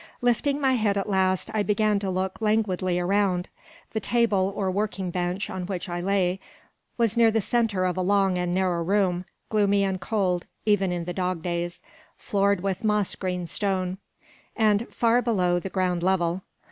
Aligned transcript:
Lifting 0.23 0.59
my 0.59 0.73
head 0.73 0.97
at 0.97 1.07
last, 1.07 1.51
I 1.53 1.61
began 1.61 1.99
to 1.99 2.09
look 2.09 2.41
languidly 2.41 2.97
around. 2.97 3.49
The 3.91 3.99
table, 3.99 4.51
or 4.55 4.71
working 4.71 5.11
bench, 5.11 5.47
on 5.47 5.67
which 5.67 5.87
I 5.87 6.01
lay, 6.01 6.39
was 6.97 7.15
near 7.15 7.29
the 7.29 7.39
centre 7.39 7.85
of 7.85 7.97
a 7.97 8.01
long 8.01 8.35
and 8.35 8.51
narrow 8.51 8.83
room, 8.83 9.25
gloomy 9.49 9.83
and 9.83 10.01
cold, 10.01 10.47
even 10.65 10.91
in 10.91 11.05
the 11.05 11.13
dog 11.13 11.43
days, 11.43 11.83
floored 12.17 12.61
with 12.61 12.83
moss 12.83 13.13
green 13.13 13.45
stone, 13.45 13.99
and 14.55 14.87
far 14.91 15.21
below 15.21 15.59
the 15.59 15.69
ground 15.69 16.01
level. 16.01 16.41